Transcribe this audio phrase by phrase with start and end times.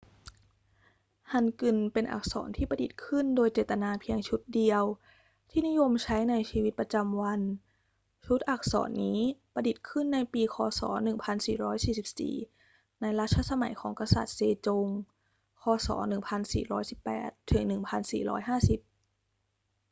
[1.31, 4.83] ฮันกึลเป็นอักษรที่ประดิษฐ์ขึ้นโดยเจตนาเพียงชุดเดียว
[5.49, 7.41] ที่นิยมใช้ในชีวิตประจำวัน
[8.25, 9.19] ชุดอักษรนี้
[9.53, 10.81] ประดิษฐ์ขึ้นในปีค.ศ.
[11.89, 14.85] 1444 ในรัชสมัยของกษัตริย์เซจง
[15.61, 15.89] ค.ศ.
[16.17, 18.83] 1418- 1450